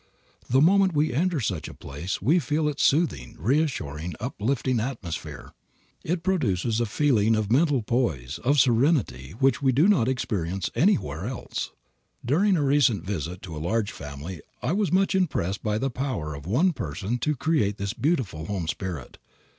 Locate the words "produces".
6.23-6.81